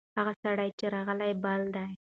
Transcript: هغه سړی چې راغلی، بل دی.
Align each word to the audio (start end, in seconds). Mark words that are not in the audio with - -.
هغه 0.17 0.33
سړی 0.43 0.69
چې 0.79 0.85
راغلی، 0.95 1.31
بل 1.43 1.61
دی. 1.75 1.89